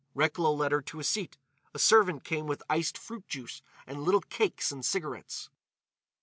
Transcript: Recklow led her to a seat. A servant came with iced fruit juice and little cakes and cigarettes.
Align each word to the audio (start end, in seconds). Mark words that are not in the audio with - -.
Recklow 0.15 0.51
led 0.53 0.71
her 0.71 0.81
to 0.81 0.99
a 0.99 1.03
seat. 1.03 1.37
A 1.75 1.77
servant 1.77 2.23
came 2.23 2.47
with 2.47 2.63
iced 2.67 2.97
fruit 2.97 3.27
juice 3.27 3.61
and 3.85 4.01
little 4.01 4.21
cakes 4.21 4.71
and 4.71 4.83
cigarettes. 4.83 5.51